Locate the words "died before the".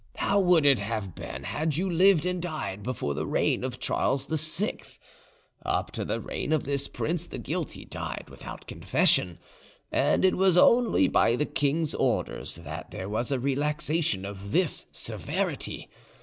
2.41-3.27